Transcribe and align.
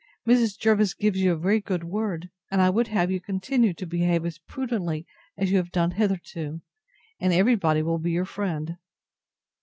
Mrs. 0.27 0.57
Jervis 0.57 0.95
gives 0.95 1.21
you 1.21 1.31
a 1.31 1.35
very 1.37 1.59
good 1.61 1.83
word; 1.83 2.31
and 2.49 2.59
I 2.59 2.71
would 2.71 2.87
have 2.87 3.11
you 3.11 3.19
continue 3.19 3.71
to 3.75 3.85
behave 3.85 4.25
as 4.25 4.39
prudently 4.39 5.05
as 5.37 5.51
you 5.51 5.57
have 5.57 5.71
done 5.71 5.91
hitherto, 5.91 6.61
and 7.19 7.31
every 7.31 7.55
body 7.55 7.83
will 7.83 7.99
be 7.99 8.09
your 8.09 8.25
friend. 8.25 8.77